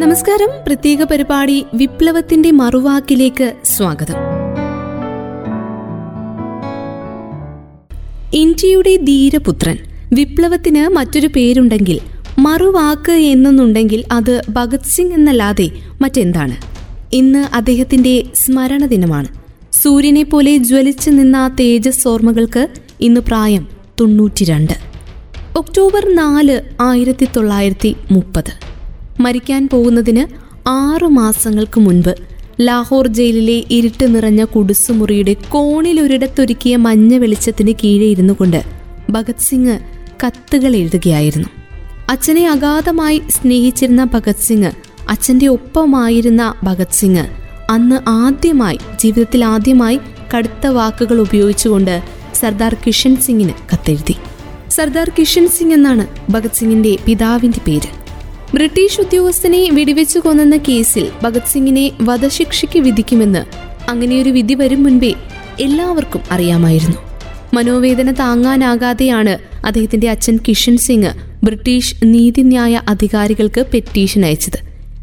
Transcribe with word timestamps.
നമസ്കാരം. 0.00 0.48
പ്രത്യേക 0.66 1.02
പരിപാടി 1.02 1.66
വിപ്ലവത്തിന്റെ 1.74 2.50
മറുവാക്കിലേക്ക് 2.50 3.52
സ്വാഗതം. 3.64 4.14
ഇന്ത്യയുടെ 8.34 8.96
ധീരപുത്രൻ 8.96 9.78
വിപ്ലവത്തിന് 10.12 10.88
മറ്റൊരു 10.88 11.26
പേരുണ്ടെങ്കിൽ 11.26 12.00
മറുവാക്ക് 12.38 13.12
എന്നൊന്നുണ്ടെങ്കിൽ 13.12 14.04
അത് 14.12 14.42
ഭഗത് 14.48 14.84
സിംഗ് 14.84 15.14
എന്നല്ലാതെ 15.14 15.70
മറ്റെന്താണ്? 16.00 16.56
ഇന്ന് 17.12 17.38
അദ്ദേഹത്തിന്റെ 17.38 18.22
സ്മരണ 18.34 18.86
ദിനമാണ് 18.86 19.28
സൂര്യനെ 19.72 20.22
പോലെ 20.22 20.56
ജ്വലിച്ചു 20.56 21.10
നിന്ന 21.10 21.56
തേജസ് 21.60 22.08
ഓർമ്മകൾക്ക് 22.08 22.68
ഇന്ന് 23.00 23.20
പ്രായം 23.20 23.68
തൊണ്ണൂറ്റിരണ്ട്. 24.00 24.72
ഒക്ടോബർ 25.56 26.14
നാല് 26.14 26.60
ആയിരത്തി 26.80 27.28
തൊള്ളായിരത്തി 27.36 27.96
മുപ്പത് 28.10 28.63
മരിക്കാൻ 29.24 29.62
പോകുന്നതിന് 29.72 30.24
ആറു 30.68 31.06
മാസങ്ങൾക്ക് 31.06 31.80
മുൻപ് 31.80 32.12
ലാഹോർ 32.60 33.06
ജയിലിലെ 33.06 33.56
ഇരുട്ട് 33.70 34.06
നിറഞ്ഞ 34.14 34.42
കുടുസുമുറിയുടെ 34.44 35.34
കോണിലൊരിടത്തൊരുക്കിയ 35.48 36.76
മഞ്ഞ 36.76 37.14
വെളിച്ചത്തിന് 37.18 37.72
കീഴെ 37.84 38.08
ഇരുന്നു 38.14 38.34
കൊണ്ട് 38.38 38.60
ഭഗത് 39.10 39.44
സിംഗ് 39.48 39.76
കത്തുകൾ 40.22 40.72
എഴുതുകയായിരുന്നു. 40.76 41.48
അച്ഛനെ 42.10 42.44
അഗാധമായി 42.48 43.18
സ്നേഹിച്ചിരുന്ന 43.36 44.04
ഭഗത് 44.04 44.44
സിംഗ് 44.48 44.70
അച്ഛന്റെ 45.08 45.46
ഒപ്പമായിരുന്ന 45.46 46.42
ഭഗത് 46.64 46.98
സിംഗ് 47.00 47.24
അന്ന് 47.70 47.98
ആദ്യമായി 48.08 48.78
ജീവിതത്തിൽ 49.02 49.42
ആദ്യമായി 49.44 49.98
കടുത്ത 50.34 50.66
വാക്കുകൾ 50.78 51.18
ഉപയോഗിച്ചുകൊണ്ട് 51.20 51.96
സർദാർ 52.40 52.74
കിഷൻ 52.86 53.12
സിംഗിന് 53.16 53.54
കത്തെഴുതി. 53.72 54.16
സർദാർ 54.70 55.08
കിഷൻ 55.18 55.44
സിംഗ് 55.48 55.74
എന്നാണ് 55.74 56.04
ഭഗത് 56.32 56.58
സിംഗിന്റെ 56.58 56.92
പിതാവിന്റെ 57.06 57.60
പേര്. 57.66 57.90
ബ്രിട്ടീഷ് 58.54 59.00
ഉദ്യോഗസ്ഥനെ 59.00 59.68
വെടിവെച്ചു 59.72 60.18
കൊന്നെന്ന 60.18 60.56
കേസിൽ 60.56 61.10
ഭഗത് 61.22 61.42
സിംഗിനെ 61.52 61.90
വധശിക്ഷയ്ക്ക് 62.02 62.78
വിധിക്കുമെന്ന്. 62.78 63.44
അങ്ങനെയൊരു 63.90 64.30
വിധി 64.30 64.54
വരും 64.54 64.82
മുൻപേ 64.82 65.14
എല്ലാവർക്കും 65.60 66.20
അറിയാമായിരുന്നു. 66.30 66.96
മനോവേദന 67.54 68.12
താങ്ങാനാകാതെയാണ് 68.12 69.38
അദ്ദേഹത്തിന്റെ 69.66 70.10
അച്ഛൻ 70.10 70.38
കിഷൻ 70.48 70.76
സിംഗ് 70.76 71.12
ബ്രിട്ടീഷ് 71.44 71.94
നീതിന്യായ 72.04 72.80
അധികാരികൾക്ക് 72.88 73.66
പെറ്റീഷൻ 73.74 74.24
അയച്ചത്. 74.24 74.58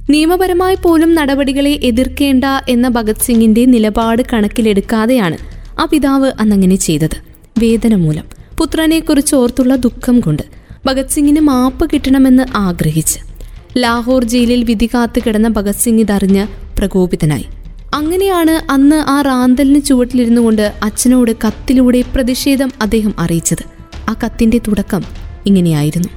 നിയമപരമായി 0.10 0.76
പോലും 0.76 1.16
നടപടികളെ 1.16 1.80
എതിർക്കേണ്ട 1.84 2.44
എന്ന 2.70 2.90
ഭഗത് 2.90 3.22
സിംഗിന്റെ 3.24 3.66
നിലപാട് 3.66 4.22
കണക്കിലെടുക്കാതെയാണ് 4.34 5.38
ആ 5.80 5.88
പിതാവ് 5.92 6.32
അന്നങ്ങനെ 6.40 6.76
ചെയ്തത്. 6.76 7.18
വേദന 7.60 7.96
മൂലം. 7.96 8.24
പുത്രനെക്കുറിച്ച് 8.58 9.36
ഓർത്തുള്ള 9.36 9.76
ദുഃഖം 9.76 10.20
കൊണ്ട് 10.20 10.44
ഭഗത് 10.86 11.10
സിംഗിന് 11.10 11.40
മാപ്പ് 11.40 11.90
കിട്ടണമെന്ന് 11.94 12.44
ആഗ്രഹിച്ച്. 12.56 13.31
ലാഹോർ 13.78 14.24
ജയിലിൽ 14.24 14.64
വിധി 14.64 14.90
കാത്തു 14.94 15.22
കിടന്ന 15.28 15.48
ഭഗത് 15.48 15.76
സിംഗ് 15.76 16.02
ഇതറിഞ്ഞ് 16.02 16.48
പ്രകോപിതനായി. 16.80 17.46
അങ്ങനെയാണ് 17.94 18.72
അന്ന് 18.72 18.96
ആ 18.96 19.22
റാന്തലിന് 19.22 19.82
ചുവട്ടിലിരുന്നു 19.82 20.42
കൊണ്ട് 20.42 20.74
അച്ഛനോട് 20.84 21.32
കത്തിലൂടെ 21.48 22.04
പ്രതിഷേധം 22.16 22.72
അദ്ദേഹം 22.82 23.14
അറിയിച്ചത്. 23.20 23.64
ആ 24.10 24.16
കത്തിന്റെ 24.24 24.58
തുടക്കം 24.58 25.04
ഇങ്ങനെയായിരുന്നു. 25.46 26.08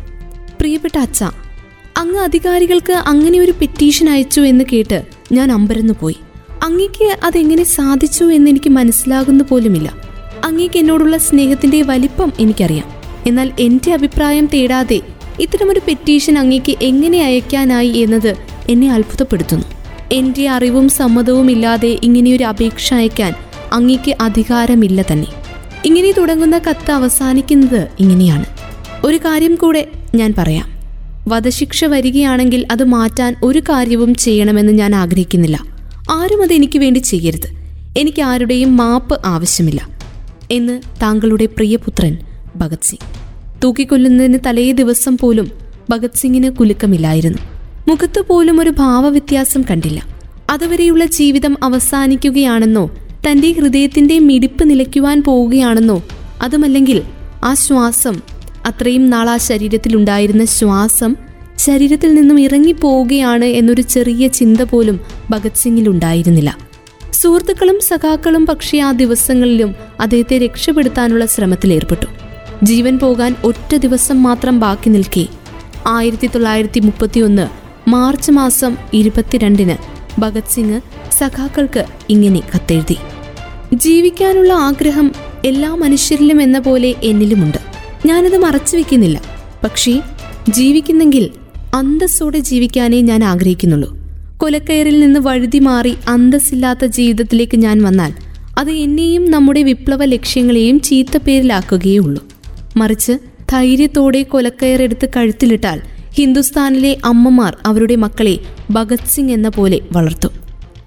പ്രിയപ്പെട്ട 0.61 0.99
അച്ഛ 0.99 1.25
അങ്ങ് 1.97 2.19
അധികാരികൾക്ക് 2.19 2.93
അങ്ങനെ 2.93 3.39
ഒരു 3.39 3.51
പെറ്റീഷൻ 3.51 4.11
അയച്ചു 4.11 4.41
എന്ന് 4.41 4.65
കേട്ട് 4.73 5.03
ഞാൻ 5.33 5.53
അമ്പരന്നു 5.53 5.95
പോയി. 6.01 6.17
അങ്ങക്ക് 6.63 7.17
അതെങ്ങനെ 7.25 7.65
സാധിച്ചു 7.65 8.25
എന്ന് 8.25 8.51
എനിക്ക് 8.51 8.71
മനസ്സിലാകുന്ന 8.71 9.45
പോലുമില്ല. 9.45 9.95
അങ്ങേക്ക് 10.45 10.79
എന്നോടുള്ള 10.79 11.17
സ്നേഹത്തിന്റെ 11.17 11.83
വലിപ്പം 11.83 12.33
എനിക്കറിയാം. 12.41 12.85
എന്നാൽ 13.27 13.53
എന്റെ 13.61 13.93
അഭിപ്രായം 13.93 14.47
തേടാതെ 14.47 15.01
ഇത്തരമൊരു 15.41 15.81
പെറ്റീഷൻ 15.89 16.39
അങ്ങേക്ക് 16.39 16.77
എങ്ങനെ 16.83 17.25
അയക്കാനായി 17.25 17.89
എന്നത് 17.89 18.37
എന്നെ 18.69 18.93
അത്ഭുതപ്പെടുത്തുന്നു. 18.93 19.65
എന്റെ 20.13 20.49
അറിവും 20.49 20.89
സമ്മതവും 20.89 21.51
ഇല്ലാതെ 21.51 21.99
ഇങ്ങനെയൊരു 22.03 22.45
അപേക്ഷ 22.45 22.95
അയക്കാൻ 22.95 23.33
അങ്ങേക്ക് 23.73 24.17
അധികാരമില്ല 24.21 25.03
തന്നെ. 25.03 25.27
ഇങ്ങനെ 25.85 26.13
തുടങ്ങുന്ന 26.13 26.59
കത്ത് 26.59 26.93
അവസാനിക്കുന്നത് 26.93 27.89
ഇങ്ങനെയാണ്. 28.01 28.45
ഒരു 29.05 29.17
കാര്യം 29.17 29.55
കൂടെ 29.55 29.89
ഞാൻ 30.15 30.35
പറയാം. 30.39 30.75
വധശിക്ഷ 31.29 31.85
വരികയാണെങ്കിൽ 31.85 32.67
അത് 32.73 32.85
മാറ്റാൻ 32.85 33.37
ഒരു 33.43 33.59
കാര്യവും 33.59 34.15
ചെയ്യണമെന്ന് 34.15 34.73
ഞാൻ 34.73 34.95
ആഗ്രഹിക്കുന്നില്ല. 34.95 35.61
ആരും 36.11 36.43
അത് 36.43 36.53
എനിക്ക് 36.53 36.79
വേണ്ടി 36.79 36.99
ചെയ്യരുത്. 36.99 37.49
എനിക്ക് 37.99 38.23
ആരുടെയും 38.23 38.77
മാപ്പ് 38.77 39.21
ആവശ്യമില്ല. 39.25 39.89
എന്ന് 40.51 40.83
താങ്കളുടെ 41.03 41.47
പ്രിയപുത്രൻ 41.47 42.19
ഭഗത് 42.57 42.79
സിംഗ്. 42.83 43.24
തൂക്കിക്കൊല്ലുന്നതിന് 43.65 44.39
തലേ 44.47 44.73
ദിവസം 44.73 45.19
പോലും 45.19 45.47
ഭഗത് 45.91 46.17
സിംഗിന് 46.17 46.51
കുലുക്കമില്ലായിരുന്നു. 46.51 47.39
മുഖത്ത് 47.89 48.21
പോലും 48.21 48.61
ഒരു 48.61 48.71
ഭാവവ്യത്യാസം 48.71 49.65
കണ്ടില്ല. 49.71 50.03
അതുവരെയുള്ള 50.51 51.07
ജീവിതം 51.07 51.57
അവസാനിക്കുകയാണെന്നോ 51.63 52.91
തന്റെ 53.29 53.53
ഹൃദയത്തിന്റെ 53.53 54.19
മിടിപ്പ് 54.19 54.71
നിലയ്ക്കുവാൻ 54.71 55.23
പോവുകയാണെന്നോ 55.23 56.03
അതുമല്ലെങ്കിൽ 56.43 57.03
ആ 57.45 57.55
ശ്വാസം 57.55 58.17
അത്രയും 58.67 59.11
നാൾ 59.11 59.29
ആ 59.29 59.37
ശരീരത്തിലുണ്ടായിരുന്ന 59.37 60.45
ശ്വാസം 60.45 61.17
ശരീരത്തിൽ 61.59 62.15
നിന്നും 62.15 62.41
ഇറങ്ങിപ്പോവുകയാണ് 62.41 63.45
എന്നൊരു 63.45 63.83
ചെറിയ 63.83 64.29
ചിന്ത 64.29 64.63
പോലും 64.63 65.01
ഭഗത് 65.31 65.55
സിംഗിൽ 65.55 65.89
ഉണ്ടായിരുന്നില്ല 65.89 66.59
സുഹൃത്തുക്കളും 67.13 67.81
സഖാക്കളും 67.81 68.47
പക്ഷേ 68.47 68.79
ആ 68.79 68.93
ദിവസങ്ങളിലും 68.93 69.75
അദ്ദേഹത്തെ 70.01 70.39
രക്ഷപ്പെടുത്താനുള്ള 70.39 71.27
ശ്രമത്തിൽ 71.27 71.73
ഏർപ്പെട്ടു 71.73 72.07
ജീവൻ 72.63 72.99
പോകാൻ 72.99 73.37
ഒറ്റ 73.45 73.77
ദിവസം 73.77 74.23
മാത്രം 74.23 74.61
ബാക്കി 74.61 74.89
നിൽക്കെ. 74.89 75.27
ആയിരത്തി 75.87 76.27
തൊള്ളായിരത്തി 76.27 76.81
മുപ്പത്തി 76.81 77.21
ഒന്ന് 77.21 77.49
മാർച്ച് 77.91 78.33
മാസം 78.33 78.77
ഇരുപത്തിരണ്ടിന് 78.93 79.77
ഭഗത് 80.21 80.51
സിംഗ് 80.51 80.81
സഖാക്കൾക്ക് 81.19 81.85
ഇങ്ങനെ 82.09 82.41
കത്തെഴുതി. 82.55 82.97
ജീവിക്കാനുള്ള 83.75 84.53
ആഗ്രഹം 84.53 85.13
എല്ലാ 85.45 85.75
മനുഷ്യരിലും 85.75 86.43
എന്ന 86.43 86.59
പോലെ 86.59 86.95
എന്നിലുമുണ്ട്. 87.03 87.59
ഞാനത് 88.07 88.39
മറച്ചു 88.39 88.77
വെക്കുന്നില്ല. 88.77 89.23
പക്ഷേ 89.65 90.03
ജീവിക്കുന്നെങ്കിൽ 90.49 91.31
അന്തസ്സോടെ 91.75 92.39
ജീവിക്കാനേ 92.39 93.01
ഞാൻ 93.01 93.25
ആഗ്രഹിക്കുന്നുള്ളൂ. 93.25 93.99
കൊലക്കയറിൽ 94.37 95.01
നിന്ന് 95.01 95.21
വഴുതി 95.21 95.59
മാറി 95.59 95.95
അന്തസ്സില്ലാത്ത 96.09 96.85
ജീവിതത്തിലേക്ക് 96.85 97.57
ഞാൻ 97.57 97.83
വന്നാൽ 97.83 98.13
അത് 98.59 98.71
എന്നെയും 98.71 99.31
നമ്മുടെ 99.31 99.63
വിപ്ലവ 99.63 100.05
ലക്ഷ്യങ്ങളെയും 100.05 100.81
ചീത്തപ്പേരിലാക്കുകയുള്ളൂ 100.81 102.34
മറിച്ച് 102.77 103.13
ധൈര്യത്തോടെ 103.51 104.23
കൊലക്കയറെടുത്ത് 104.23 105.09
കഴുത്തിലിട്ടാൽ 105.17 105.83
ഹിന്ദുസ്ഥാനിലെ 106.15 106.97
അമ്മമാർ 107.05 107.57
അവരുടെ 107.67 107.97
മക്കളെ 107.97 108.39
ഭഗത് 108.71 109.07
സിംഗ് 109.07 109.33
എന്ന 109.33 109.49
പോലെ 109.49 109.81
വളർത്തും. 109.93 110.31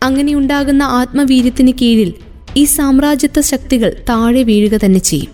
അങ്ങനെയുണ്ടാകുന്ന 0.03 0.83
ആത്മവീര്യത്തിന് 0.83 1.71
കീഴിൽ 1.81 2.13
ഈ 2.57 2.63
സാമ്രാജ്യത്വ 2.65 3.41
ശക്തികൾ 3.41 3.93
താഴെ 4.09 4.43
വീഴുക 4.43 4.79
തന്നെ 4.85 4.99
ചെയ്യും. 4.99 5.27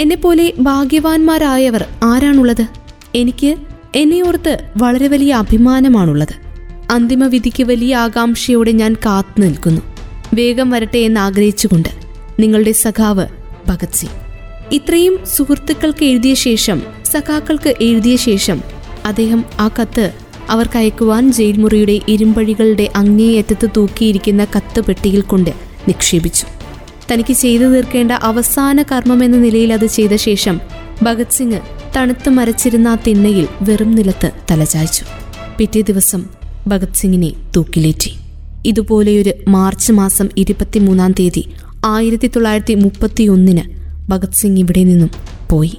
എന്നെപ്പോലെ 0.00 0.52
ഭാഗ്യവാന്മാരായവർ 0.58 1.84
ആരാണുള്ളത്? 2.04 2.66
എനിക്ക് 3.14 3.56
എന്നെ 3.94 4.22
ഓർത്ത് 4.22 4.58
വളരെ 4.76 5.08
വലിയ 5.08 5.32
അഭിമാനമാണുള്ളത്. 5.32 6.50
അന്തിമ 6.90 7.26
വിധിക്ക് 7.26 7.64
വലിയ 7.64 7.96
ആകാംക്ഷയോടെ 7.96 8.72
ഞാൻ 8.72 8.94
കാത്തു 8.94 9.40
നിൽക്കുന്നു. 9.40 9.80
വേഗം 10.34 10.70
വരട്ടെ 10.70 10.98
എന്ന് 10.98 11.20
ആഗ്രഹിച്ചുകൊണ്ട് 11.20 11.88
നിങ്ങളുടെ 12.40 12.72
സഖാവ് 12.72 13.26
ഭഗത് 13.68 13.94
സിംഗ്. 13.94 14.29
ഇത്രയും 14.72 15.26
സുഹൃത്തുക്കൾക്ക് 15.36 16.04
എഴുതിയ 16.04 16.34
ശേഷം 16.34 16.82
സഖാക്കൾക്ക് 17.06 17.74
എഴുതിയ 17.80 18.16
ശേഷം 18.16 18.60
അദ്ദേഹം 19.04 19.44
ആ 19.60 19.68
കത്ത് 19.68 20.12
അവർക്ക് 20.48 20.78
അയക്കുവാൻ 20.78 21.32
ജയിൽ 21.32 21.56
മുറിയുടെ 21.58 22.00
ഇരുമ്പഴികളുടെ 22.08 22.90
അങ്ങേയറ്റത്ത് 22.96 23.68
തൂക്കിയിരിക്കുന്ന 23.76 24.44
കത്ത് 24.44 24.80
പെട്ടിയിൽ 24.80 25.20
കൊണ്ട് 25.20 25.50
നിക്ഷേപിച്ചു. 25.88 26.46
തനിക്ക് 27.12 27.32
ചെയ്തു 27.32 27.64
തീർക്കേണ്ട 27.64 28.12
അവസാന 28.12 28.82
കർമ്മമെന്ന 28.82 29.36
നിലയിൽ 29.36 29.72
അത് 29.72 29.86
ചെയ്ത 29.86 30.14
ശേഷം 30.14 30.60
ഭഗത് 31.02 31.30
സിംഗ് 31.30 31.60
തണുത്ത് 31.96 32.28
മരച്ചിരുന്ന 32.28 32.88
ആ 32.88 32.94
തിണ്ണയിൽ 33.06 33.48
വെറും 33.62 33.90
നിലത്ത് 33.90 34.30
തലചായ്ച്ചു. 34.50 35.04
പിറ്റേ 35.58 35.80
ദിവസം 35.80 36.24
ഭഗത് 36.68 36.94
സിംഗിനെ 36.94 37.32
തൂക്കിലേറ്റി. 37.56 38.14
ഇതുപോലെയൊരു 38.66 39.32
മാർച്ച് 39.48 39.92
മാസം 39.92 40.28
ഇരുപത്തിമൂന്നാം 40.36 41.12
തീയതി 41.12 41.44
ആയിരത്തി 41.84 42.26
തൊള്ളായിരത്തി 42.26 42.74
മുപ്പത്തി 42.74 43.22
ഒന്നിന് 43.24 43.79
ഭഗത് 44.10 44.32
സിംഗ് 44.32 44.60
ഇവിടെ 44.60 44.84
നിന്നും 44.84 45.10
പോയി. 45.50 45.72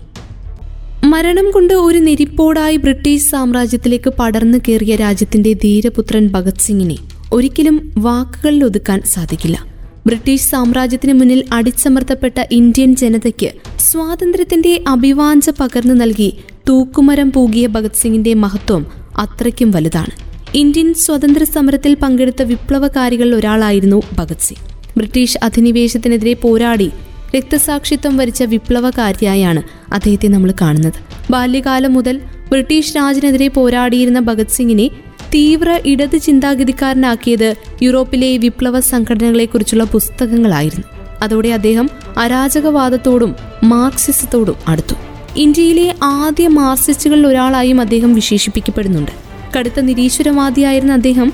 മരണം 1.04 1.52
കൊണ്ട് 1.52 1.74
ഒരു 1.74 2.00
നെരിപ്പോടായി 2.00 2.78
ബ്രിട്ടീഷ് 2.78 3.30
സാമ്രാജ്യത്തിലേക്ക് 3.30 4.10
പടർന്നു 4.10 4.58
കയറിയ 4.58 4.96
രാജ്യത്തിന്റെ 4.96 5.54
ധീരപുത്രൻ 5.54 6.28
ഭഗത് 6.28 6.60
സിംഗിനെ 6.60 6.98
ഒരിക്കലും 7.34 7.78
വാക്കുകളിൽ 7.98 8.66
ഒതുക്കാൻ 8.66 9.02
സാധിക്കില്ല. 9.06 9.58
ബ്രിട്ടീഷ് 10.06 10.50
സാമ്രാജ്യത്തിന് 10.50 11.14
മുന്നിൽ 11.14 11.44
അടിച്ചമർത്തപ്പെട്ട 11.54 12.38
ഇന്ത്യൻ 12.52 12.96
ജനതയ്ക്ക് 12.96 13.50
സ്വാതന്ത്ര്യത്തിന്റെ 13.80 14.74
അഭിവാഞ്ച 14.88 15.50
പകർന്നു 15.60 15.94
നൽകി 15.94 16.30
തൂക്കുമരം 16.70 17.32
പൂകിയ 17.32 17.68
ഭഗത് 17.68 18.00
സിംഗിന്റെ 18.02 18.34
മഹത്വം 18.34 18.86
അത്രയ്ക്കും 19.18 19.72
വലുതാണ്. 19.72 20.14
ഇന്ത്യൻ 20.58 20.94
സ്വതന്ത്ര 20.94 21.44
സമരത്തിൽ 21.44 21.94
പങ്കെടുത്ത 21.94 22.42
വിപ്ലവകാരികളിൽ 22.44 23.36
ഒരാളായിരുന്നു 23.36 24.00
ഭഗത് 24.18 24.42
സിംഗ്. 24.42 24.66
ബ്രിട്ടീഷ് 24.98 25.38
അധിനിവേശത്തിനെതിരെ 25.44 26.34
പോരാടി 26.34 26.90
രക്തസാക്ഷിത്വം 27.36 28.18
വരിച്ച 28.18 28.44
വിപ്ലവകാരിയായാണ് 28.44 29.62
അദ്ദേഹത്തെ 29.94 30.28
നമ്മൾ 30.28 30.54
കാണുന്നത്. 30.62 30.94
ബാല്യകാലം 31.32 31.94
മുതൽ 31.94 32.22
ബ്രിട്ടീഷ് 32.52 32.96
രാജിനെതിരെ 32.96 33.48
പോരാടിയിരുന്ന 33.48 34.20
ഭഗത് 34.20 34.48
സിംഗിനെ 34.48 34.90
തീവ്ര 35.36 35.80
ഇടത് 35.86 36.18
ചിന്താഗതിക്കാരനാക്കിയത് 36.18 37.56
യൂറോപ്പിലെ 37.82 38.38
വിപ്ലവ 38.38 38.80
സംഘടനകളെക്കുറിച്ചുള്ള 38.80 39.84
പുസ്തകങ്ങളായിരുന്നു. 39.84 40.86
അതോടെ 41.22 41.50
അദ്ദേഹം 41.50 41.90
അരാജകവാദത്തോടും 42.18 43.36
മാർക്സിസത്തോടും 43.64 44.56
അടുത്തു. 44.68 44.96
ഇന്ത്യയിലെ 45.38 45.96
ആദ്യ 46.04 46.48
മാർസിസ്റ്റുകളിൽ 46.48 47.28
ഒരാളായും 47.28 47.82
അദ്ദേഹം 47.82 48.14
വിശേഷിപ്പിക്കപ്പെടുന്നുണ്ട്. 48.14 49.12
കടുത്ത 49.58 49.80
നിരീശ്വരവാദിയായിരുന്ന 49.80 50.94
അദ്ദേഹം 50.94 51.34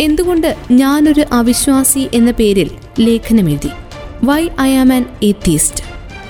എന്തുകൊണ്ട് 0.00 0.56
ഞാനൊരു 0.70 1.24
അവിശ്വാസി 1.32 2.08
എന്ന 2.14 2.30
പേരിൽ 2.30 2.70
ലേഖനമെഴുതി. 3.00 3.70
Why 4.22 4.48
I 4.60 4.74
am 4.74 4.92
an 4.92 5.04
atheist 5.22 5.84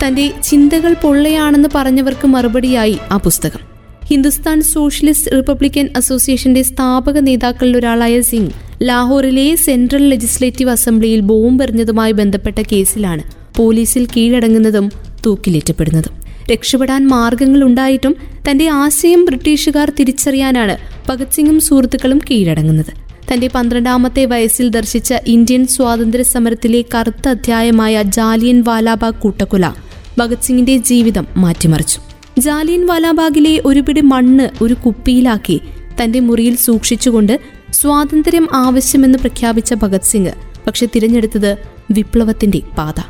തന്റെ 0.07 0.31
ചിന്തകൾ 0.43 0.95
പൊള്ളയാണെന്ന് 0.95 1.69
പറഞ്ഞവർക്ക് 1.75 2.27
മറുപടിയായി 2.27 2.99
ആ 3.11 3.17
പുസ്തകം. 3.17 3.61
ഹിന്ദുസ്ഥാൻ 4.07 4.63
സോഷ്യലിസ്റ്റ് 4.63 5.33
റിപ്പബ്ലിക്കൻ 5.33 5.89
അസോസിയേഷന്റെ 5.97 6.63
സ്ഥാപക 6.63 7.19
നേതാക്കളിൽ 7.19 7.77
ഒരാളായ 7.77 8.21
സിംഗ് 8.21 8.51
ലാഹോറിലെ 8.83 9.55
സെൻട്രൽ 9.55 10.09
ലെജിസ്ലേറ്റീവ് 10.09 10.71
അസംബ്ലിയിൽ 10.71 11.21
ബോംബെറിഞ്ഞതുമായി 11.21 12.13
ബന്ധപ്പെട്ട 12.13 12.63
കേസിലാണ് 12.73 13.23
പോലീസിൽ 13.57 14.07
കീഴടങ്ങുന്നതും 14.07 14.93
തൂക്കിലേറ്റപ്പെടുന്നതും. 15.27 16.13
രക്ഷപ്പെടാൻ 16.53 17.07
മാർഗങ്ങൾ 17.07 17.65
ഉണ്ടായിട്ടും 17.65 18.17
തന്റെ 18.51 18.69
ആശയം 18.69 19.25
ബ്രിട്ടീഷുകാർ 19.25 19.93
തിരിച്ചറിയാനാണ് 20.01 20.77
ഭഗത് 21.09 21.33
സിംഗും 21.33 21.61
സുഹൃത്തുക്കളും 21.61 22.21
കീഴടങ്ങുന്നത്. 22.31 23.04
തന്റെ 23.33 23.49
പന്ത്രണ്ടാമത്തെ 23.49 24.25
വയസ്സിൽ 24.25 24.69
ദർശിച്ച 24.69 25.15
ഇന്ത്യൻ 25.27 25.67
സ്വാതന്ത്ര്യ 25.67 26.23
സമരത്തിലെ 26.23 26.85
കറുത്ത 26.95 27.29
അധ്യായമായ 27.29 28.03
ജാലിയൻ 28.03 28.63
വാലാബാഗ് 28.63 29.15
കൂട്ടക്കൊല 29.15 29.73
ഭഗത് 30.19 30.43
സിംഗിന്റെ 30.43 30.77
ജീവിതം 30.77 31.27
മാറ്റിമറിച്ചു. 31.37 32.01
ജാലിയൻ 32.39 32.87
വാലാബാഗിലെ 32.87 33.63
ഒരുപിടി 33.65 34.01
മണ്ണ് 34.01 34.49
ഒരു 34.63 34.75
കുപ്പിയിലാക്കി 34.75 35.61
തന്റെ 36.03 36.21
മുറിയിൽ 36.21 36.57
സൂക്ഷിച്ചുകൊണ്ട് 36.57 37.41
സ്വാതന്ത്ര്യം 37.73 38.49
ആവശ്യമെന്ന് 38.53 39.19
പ്രഖ്യാപിച്ച 39.19 39.75
ഭഗത് 39.75 40.03
സിംഗ് 40.03 40.33
പക്ഷെ 40.67 40.87
തിരഞ്ഞെടുത്തത് 40.87 41.57
വിപ്ലവത്തിന്റെ 41.91 42.61
പാത. 42.79 43.01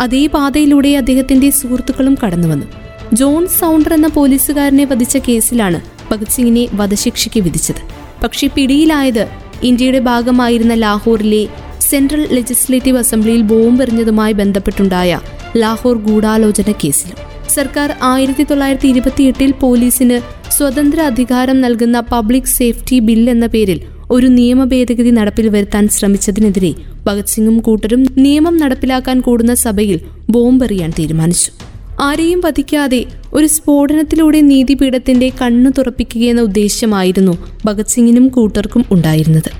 അതേ 0.00 0.26
പാതയിലൂടെ 0.26 0.88
അദ്ദേഹത്തിന്റെ 0.96 1.50
സുഹൃത്തുക്കളും 1.50 2.18
കടന്നുവന്നു. 2.24 2.66
ജോൺ 3.12 3.46
സൗണ്ടർ 3.46 3.94
എന്ന 3.94 4.08
പോലീസുകാരനെ 4.08 4.84
വധിച്ച 4.84 5.16
കേസിലാണ് 5.16 5.80
ഭഗത് 6.10 6.28
സിംഗിനെ 6.28 6.68
വധശിക്ഷയ്ക്ക് 6.72 7.40
വിധിച്ചത്. 7.40 7.82
പക്ഷെ 8.24 8.46
പിടിയിലായത് 8.46 9.28
ഇന്ത്യയുടെ 9.62 9.98
ഭാഗമായിരുന്ന 9.98 10.74
ലാഹോറിലെ 10.74 11.48
സെൻട്രൽ 11.80 12.28
ലെജിസ്ലേറ്റീവ് 12.32 12.98
അസംബ്ലിയിൽ 12.98 13.40
ബോംബെറിഞ്ഞതുമായി 13.40 14.32
ബന്ധപ്പെട്ടുണ്ടായ 14.32 15.20
ലാഹോർ 15.56 15.96
ഗൂഢാലോചന 15.96 16.72
കേസിലും. 16.84 17.16
സർക്കാർ 17.54 17.94
ആയിരത്തി 18.02 18.42
തൊള്ളായിരത്തി 18.42 18.88
ഇരുപത്തിയെട്ടിൽ 18.88 19.52
പോലീസിന് 19.52 20.20
സ്വതന്ത്ര 20.50 21.00
അധികാരം 21.00 21.60
നൽകുന്ന 21.60 22.00
പബ്ലിക് 22.00 22.54
സേഫ്റ്റി 22.58 22.98
ബിൽ 22.98 23.30
എന്ന 23.30 23.46
പേരിൽ 23.46 23.80
ഒരു 24.10 24.26
നിയമ 24.26 24.64
ഭേദഗതി 24.64 25.10
നടപ്പിൽ 25.10 25.48
വരുത്താൻ 25.48 25.88
ശ്രമിച്ചതിനെതിരെ 25.88 26.74
ഭഗത് 27.04 27.26
സിംഗും 27.26 27.60
കൂട്ടരും 27.60 28.06
നിയമം 28.16 28.56
നടപ്പിലാക്കാൻ 28.56 29.20
കൂടുന്ന 29.20 29.54
സഭയിൽ 29.54 30.00
ബോംബെറിയാൻ 30.30 30.92
തീരുമാനിച്ചു. 30.98 31.67
ആരെയും 32.00 32.40
വധിക്കാതെ 32.40 33.04
ഒരു 33.32 33.46
സ്ഫോടനത്തിലൂടെ 33.46 34.40
നീതിപീഠത്തിന്റെ 34.40 35.32
കണ്ണു 35.42 35.70
തുറപ്പിക്കുകയെന്ന 35.70 36.40
ഉദ്ദേശ്യമായിരുന്നു 36.40 37.38
ഭഗത് 37.64 37.86
സിംഗിനും 37.86 38.28
കൂട്ടർക്കും 38.28 38.84
ഉണ്ടായിരുന്നത്. 38.90 39.50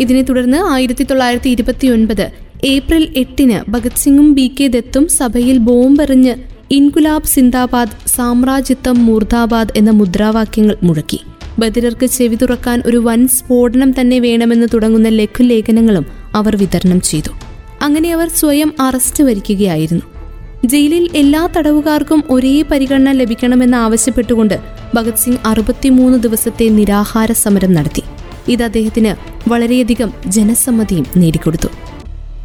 ഇതിനെ 0.00 0.22
തുടർന്ന് 0.22 0.56
ആയിരത്തി 0.72 1.04
തൊള്ളായിരത്തി 1.04 1.48
ഇരുപത്തിയൊൻപത് 1.48 2.30
ഏപ്രിൽ 2.64 3.08
എട്ടിന് 3.16 3.70
ഭഗത് 3.70 3.96
സിംഗും 3.96 4.34
ബി 4.34 4.54
കെ 4.60 4.66
ദത്തും 4.66 5.08
സഭയിൽ 5.08 5.58
ബോംബെറിഞ്ഞ് 5.58 6.34
ഇൻകുലാബ് 6.70 7.24
സിന്ദാബാദ് 7.24 8.08
സാമ്രാജ്യത്വം 8.08 9.06
മൂർദാബാദ് 9.06 9.68
എന്ന 9.76 9.90
മുദ്രാവാക്യങ്ങൾ 9.90 10.76
മുഴക്കി. 10.82 11.20
ബദിരർക്ക് 11.58 12.06
ചെവി 12.06 12.36
തുറക്കാൻ 12.36 12.82
ഒരു 12.86 12.96
വൻ 12.96 13.28
സ്ഫോടനം 13.28 14.00
തന്നെ 14.00 14.18
വേണമെന്ന് 14.18 14.66
തുടങ്ങുന്ന 14.74 15.08
ലഘുലേഖനങ്ങളും 15.08 16.06
അവർ 16.34 16.56
വിതരണം 16.56 17.00
ചെയ്തു. 17.00 17.30
അങ്ങനെ 17.82 18.12
അവർ 18.12 18.28
സ്വയം 18.28 18.72
അറസ്റ്റ് 18.80 19.24
വരിക്കുകയായിരുന്നു. 19.24 20.17
ജയിലിൽ 20.70 21.04
എല്ലാ 21.14 21.40
തടവുകാർക്കും 21.56 22.20
ഒരേ 22.34 22.54
പരിഗണന 22.70 23.10
ലഭിക്കണമെന്ന് 23.12 23.76
ആവശ്യപ്പെട്ടുകൊണ്ട് 23.86 24.54
ഭഗത് 24.94 25.20
സിംഗ് 25.22 25.42
അറുപത്തിമൂന്ന് 25.46 26.18
ദിവസത്തെ 26.24 26.66
നിരാഹാര 26.78 27.32
സമരം 27.42 27.72
നടത്തി. 27.76 28.02
ഇത് 28.48 28.62
അദ്ദേഹത്തിന് 28.62 29.12
വളരെയധികം 29.50 30.10
ജനസമ്മതിയും 30.36 31.06
നേടിക്കൊടുത്തു. 31.20 31.68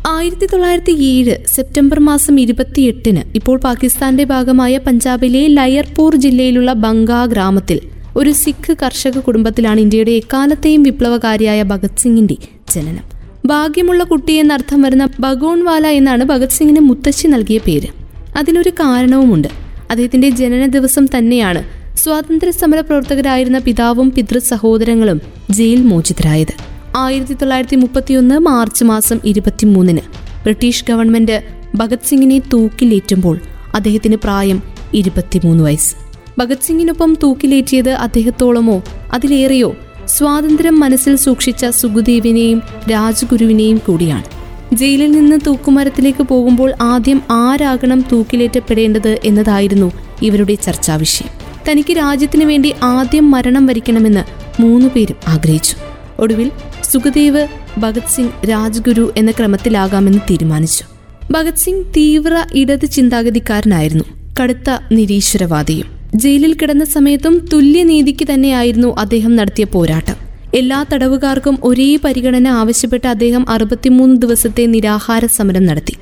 ആയിരത്തി 0.08 0.48
തൊള്ളായിരത്തി 0.52 0.94
ഏഴ് 1.10 1.36
സെപ്റ്റംബർ 1.56 2.00
മാസം 2.10 2.36
ഇരുപത്തിയെട്ടിന് 2.44 3.22
ഇപ്പോൾ 3.40 3.58
പാകിസ്ഥാന്റെ 3.58 4.24
ഭാഗമായ 4.34 4.78
പഞ്ചാബിലെ 4.78 5.44
ലയർപൂർ 5.58 6.16
ജില്ലയിലുള്ള 6.26 6.74
ബംഗാ 6.86 7.22
ഗ്രാമത്തിൽ 7.26 7.80
ഒരു 8.18 8.32
സിഖ് 8.44 8.74
കർഷക 8.84 9.18
കുടുംബത്തിലാണ് 9.20 9.80
ഇന്ത്യയുടെ 9.86 10.14
എക്കാലത്തെയും 10.22 10.84
വിപ്ലവകാരിയായ 10.84 11.62
ഭഗത് 11.74 12.02
സിംഗിന്റെ 12.04 12.38
ജനനം. 12.74 13.06
ഭാഗ്യമുള്ള 13.46 14.04
കുട്ടി 14.04 14.34
എന്നർത്ഥം 14.34 14.82
വരുന്ന 14.82 15.06
ഭഗോൺവാല 15.20 15.88
എന്നാണ് 16.00 16.24
ഭഗത് 16.24 16.58
സിംഗിന് 16.60 16.82
മുത്തശ്ശി 16.90 17.28
നൽകിയ 17.28 17.60
പേര്. 17.68 17.90
അതിനൊരു 18.38 18.70
കാരണവുമുണ്ട്. 18.70 19.48
അദ്ദേഹത്തിന്റെ 19.92 20.30
ജനന 20.30 20.66
ദിവസം 20.66 21.06
തന്നെയാണ് 21.06 21.64
സ്വാതന്ത്ര്യ 21.98 22.52
സമര 22.52 22.80
പ്രവർത്തകരായിരുന്ന 22.80 23.60
പിതാവും 23.60 24.12
പിതൃ 24.12 24.38
സഹോദരങ്ങളും 24.38 25.22
ജയിൽ 25.50 25.82
മോചിതരായത്. 25.82 26.54
ആയിരത്തി 26.98 27.34
തൊള്ളായിരത്തി 27.34 27.76
മുപ്പത്തിയൊന്ന് 27.76 28.40
മാർച്ച് 28.40 28.84
മാസം 28.84 29.20
ഇരുപത്തിമൂന്നിന് 29.26 30.00
ബ്രിട്ടീഷ് 30.44 30.86
ഗവൺമെന്റ് 30.90 31.44
ഭഗത് 31.76 32.08
സിംഗിനെ 32.08 32.40
തൂക്കിലേറ്റുമ്പോൾ 32.40 33.40
അദ്ദേഹത്തിന് 33.74 34.16
പ്രായം 34.16 34.64
ഇരുപത്തിമൂന്ന് 34.94 35.64
വയസ്സ്. 35.64 35.96
ഭഗത് 36.38 36.58
സിംഗിനൊപ്പം 36.62 37.18
തൂക്കിലേറ്റിയത് 37.24 37.90
അദ്ദേഹത്തോളമോ? 37.90 38.84
അതിലേറെയോ 39.14 39.76
സ്വാതന്ത്ര്യം 40.08 40.80
മനസ്സിൽ 40.80 41.16
സൂക്ഷിച്ച 41.16 41.66
സുഖദേവിനെയും 41.66 42.62
രാജഗുരുവിനെയും 42.92 43.78
കൂടിയാണ്. 43.78 44.43
ജയിലിൽ 44.74 45.12
നിന്ന് 45.12 45.40
തൂക്കുമരത്തിലേക്ക് 45.48 46.24
പോകുമ്പോൾ 46.24 46.74
ആദ്യം 46.82 47.22
ആരാകണം 47.32 48.06
തൂക്കിലേറ്റപ്പെടേണ്ടത് 48.12 49.20
എന്നതായിരുന്നു 49.24 49.92
ഇവരുടെ 50.22 50.56
ചർച്ചാ 50.56 50.96
വിഷയം. 50.96 51.30
തനിക്ക് 51.70 51.98
രാജ്യത്തിനു 51.98 52.46
വേണ്ടി 52.46 52.74
ആദ്യം 52.84 53.32
മരണം 53.32 53.66
വരിക്കണമെന്ന് 53.66 54.24
മൂന്നു 54.62 54.88
പേരും 54.88 55.16
ആഗ്രഹിച്ചു. 55.28 55.76
ഒടുവിൽ 56.20 56.52
സുഖദേവ് 56.92 57.48
ഭഗത് 57.78 58.10
സിംഗ് 58.16 58.50
രാജ്ഗുരു 58.50 59.14
എന്ന 59.18 59.32
ക്രമത്തിലാകാമെന്ന് 59.32 60.20
തീരുമാനിച്ചു. 60.20 60.84
ഭഗത് 61.32 61.56
സിംഗ് 61.56 61.86
തീവ്ര 61.86 62.46
ഇടത് 62.56 62.86
ചിന്താഗതിക്കാരനായിരുന്നു. 62.86 64.04
കടുത്ത 64.42 64.78
നിരീശ്വരവാദിയും. 64.92 65.86
ജയിലിൽ 66.16 66.54
കിടന്ന 66.54 66.86
സമയത്തും 66.86 67.46
തുല്യനീതിക്ക് 67.54 68.28
തന്നെയായിരുന്നു 68.34 68.96
അദ്ദേഹം 69.00 69.36
നടത്തിയ 69.36 69.64
പോരാട്ടം. 69.64 70.33
എല്ലാ 70.56 70.86
തടവുകാർക്കും 70.94 71.58
ഒരേ 71.64 72.00
പരിഗണന 72.04 72.48
ആവശ്യപ്പെട്ട് 72.48 73.08
അദ്ദേഹം 73.08 73.50
അറുപത്തിമൂന്ന് 73.50 74.22
ദിവസത്തെ 74.22 74.66
നിരാഹാര 74.66 75.26
സമരം 75.26 75.66
നടത്തി. 75.66 75.94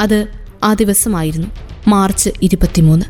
അത് 0.00 0.26
ആ 0.62 0.74
ദിവസമായിരുന്നു. 0.74 1.48
മാർച്ച് 1.88 2.30
ഇരുപത്തിമൂന്ന്. 2.42 3.04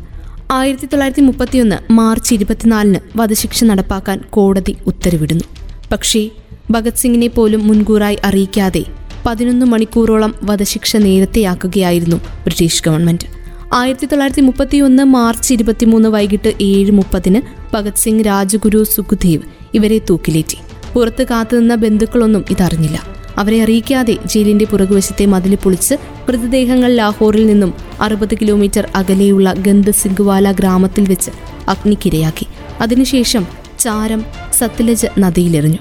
ആയിരത്തി 0.51 0.85
തൊള്ളായിരത്തി 0.85 1.21
മുപ്പത്തിയൊന്ന് 1.21 1.91
മാർച്ച് 1.91 2.33
ഇരുപത്തിനാലിന് 2.33 2.99
വധശിക്ഷ 3.15 3.63
നടപ്പാക്കാൻ 3.63 4.21
കോടതി 4.29 4.75
ഉത്തരവിടുന്നു. 4.87 5.43
പക്ഷേ 5.91 6.29
ഭഗത് 6.71 6.93
സിംഗിനെ 6.93 7.27
പോലും 7.27 7.67
മുൻകൂറായി 7.67 8.17
അറിയിക്കാതെ 8.23 8.83
പതിനൊന്ന് 9.25 9.65
മണിക്കൂറോളം 9.65 10.33
വധശിക്ഷ 10.43 10.97
നേരത്തെയാക്കുകയായിരുന്നു 10.97 12.15
ബ്രിട്ടീഷ് 12.15 12.83
ഗവൺമെന്റ്. 12.85 13.27
ആയിരത്തി 13.73 14.05
തൊള്ളായിരത്തി 14.05 14.41
മുപ്പത്തി 14.41 14.77
ഒന്ന് 14.77 15.03
മാർച്ച് 15.03 15.53
ഇരുപത്തിമൂന്ന് 15.53 16.09
വൈകിട്ട് 16.09 16.53
ഏഴ് 16.61 16.91
മുപ്പതിന് 16.91 17.41
ഭഗത് 17.73 18.01
സിംഗ് 18.05 18.25
രാജഗുരു 18.25 18.83
സുഖദേവ് 18.83 19.43
ഇവരെ 19.73 20.01
തൂക്കിലേറ്റി. 20.09 20.57
പുറത്ത് 20.95 21.23
കാത്തുനിന്ന 21.23 21.75
ബന്ധുക്കളൊന്നും 21.75 22.45
ഇതറിഞ്ഞില്ല. 22.49 23.19
അവരെ 23.37 23.63
അറിയിക്കാതെ 23.63 24.17
ജയിലിന്റെ 24.25 24.65
പുറകുവശത്തെ 24.65 25.25
മതിൽ 25.25 25.55
പൊളിച്ച് 25.55 25.95
മൃതദേഹങ്ങൾ 26.27 26.95
ലാഹോറിൽ 26.95 27.45
നിന്നും 27.45 27.73
അറുപത് 28.01 28.35
കിലോമീറ്റർ 28.35 28.87
അകലെയുള്ള 28.95 29.53
ഗന്ധസിംഗ്വാല 29.53 30.51
ഗ്രാമത്തിൽ 30.51 31.03
വെച്ച് 31.09 31.31
അഗ്നിക്കിരയാക്കി. 31.69 32.45
അതിനുശേഷം 32.81 33.47
ചാരം 33.79 34.25
സത്ലജ് 34.57 35.07
നദിയിലെറിഞ്ഞു. 35.19 35.77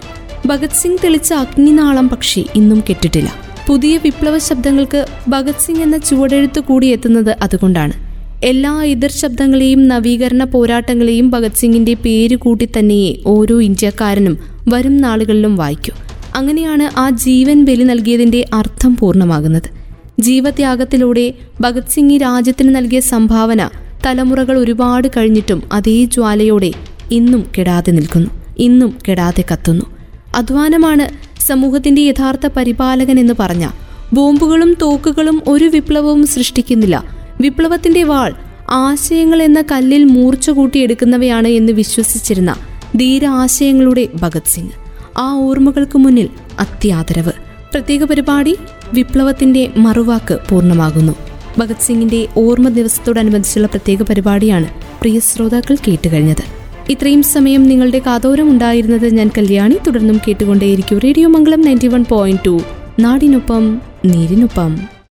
ഭഗത് 0.47 0.79
സിംഗ് 0.83 0.99
തെളിച്ച 1.05 1.33
അഗ്നിനാളം 1.33 2.09
പക്ഷി 2.09 2.47
ഇന്നും 2.55 2.83
കെട്ടിട്ടില്ല. 2.91 3.33
പുതിയ 3.67 3.97
വിപ്ലവ 3.97 4.39
ശബ്ദങ്ങൾക്ക് 4.39 5.07
ഭഗത് 5.29 5.65
സിംഗ് 5.67 5.83
എന്ന 5.83 5.99
ചുവടെഴുത്ത് 5.99 6.61
കൂടി 6.61 6.87
എത്തുന്നത് 6.87 7.37
അതുകൊണ്ടാണ്. 7.43 7.93
എല്ലാ 8.45 8.83
എതിർ 8.83 9.11
ശബ്ദങ്ങളെയും 9.11 9.89
നവീകരണ 9.89 10.45
പോരാട്ടങ്ങളെയും 10.45 11.31
ഭഗത് 11.31 11.53
സിംഗിന്റെ 11.53 11.95
പേര് 11.95 12.37
കൂട്ടി 12.37 12.69
തന്നെയേ 12.79 13.17
ഓരോ 13.27 13.61
ഇന്ത്യക്കാരനും 13.61 14.39
വരും 14.69 14.97
നാളുകളിലും 14.97 15.57
വായിക്കൂ. 15.57 15.97
അങ്ങനെയാണ് 16.35 16.99
ആ 16.99 17.11
ജീവൻ 17.11 17.65
ബലി 17.65 17.83
നൽകിയതിന്റെ 17.83 18.45
അർത്ഥം 18.55 18.97
പൂർണമാകുന്നത്. 18.97 19.79
ജീവത്യാഗത്തിലൂടെ 20.21 21.35
ഭഗത് 21.61 21.85
സിംഗ് 21.91 22.23
രാജ്യത്തിന് 22.23 22.77
നൽകിയ 22.77 23.01
സംഭാവന 23.01 23.71
തലമുറകൾ 24.07 24.59
ഒരുപാട് 24.59 25.09
കഴിഞ്ഞിട്ടും 25.17 25.63
അതേ 25.73 26.05
ജ്വാലയോടെ 26.05 26.73
ഇന്നും 27.11 27.45
കെടാതെ 27.59 27.91
നിൽക്കുന്നു. 27.91 28.31
ഇന്നും 28.59 28.99
കെടാതെ 29.09 29.45
കത്തുന്നു. 29.53 29.85
അധ്വാനമാണ് 30.37 31.09
സമൂഹത്തിന്റെ 31.41 32.03
യഥാർത്ഥ 32.03 32.47
പരിപാലകൻ 32.47 33.21
എന്ന് 33.21 33.35
പറഞ്ഞ. 33.39 33.69
ബോംബുകളും 34.13 34.77
തോക്കുകളും 34.83 35.43
ഒരു 35.49 35.65
വിപ്ലവവും 35.65 36.27
സൃഷ്ടിക്കുന്നില്ല. 36.27 37.05
വിപ്ലവത്തിന്റെ 37.41 38.05
വാൾ 38.05 38.35
ആശയങ്ങൾ 38.71 39.43
എന്ന 39.43 39.65
കല്ലിൽ 39.73 40.05
മൂർച്ച 40.05 40.51
കൂട്ടിയെടുക്കുന്നവയാണ് 40.51 41.49
എന്ന് 41.49 41.73
വിശ്വസിച്ചിരുന്ന 41.73 42.55
ധീര 43.01 43.25
ആശയങ്ങളുടെ 43.25 44.09
ഭഗത് 44.15 44.43
സിംഗ്. 44.47 44.71
ആ 45.19 45.33
ഓർമ്മകൾക്ക് 45.33 45.99
മുന്നിൽ 45.99 46.29
അത്യാദരവ്. 46.59 47.33
പ്രത്യേക 47.73 48.05
പരിപാടി 48.05 48.57
വിപ്ലവത്തിന്റെ 48.93 49.73
മറുവാക്ക് 49.77 50.39
പൂർണമാകുന്നു. 50.51 51.13
ഭഗത് 51.59 51.83
സിംഗിന്റെ 51.83 52.29
ഓർമ്മ 52.37 52.69
ദിവസത്തോടനുബന്ധിച്ചുള്ള 52.69 53.67
പ്രത്യേക 53.67 54.03
പരിപാടിയാണ് 54.03 54.69
പ്രിയ 55.01 55.21
ശ്രോതാക്കൾ 55.21 55.77
കേട്ടുകഴിഞ്ഞത്. 55.89 56.59
ഇത്രയും 56.89 57.23
സമയം 57.23 57.63
നിങ്ങളുടെ 57.63 57.99
കാതോരം 57.99 58.51
ഉണ്ടായിരുന്നത് 58.51 59.15
ഞാൻ 59.15 59.31
കല്യാണി. 59.39 59.77
തുടർന്നും 59.87 60.21
കേട്ടുകൊണ്ടേയിരിക്കും 60.29 60.99
radio 60.99 61.29
Mangalam 61.29 61.61
ninety 61.61 61.87
one 61.87 62.05
point 62.09 62.45
two. 62.47 62.61
നാടിനൊപ്പം 63.01 63.81
നീരിനൊപ്പം. 64.05 64.98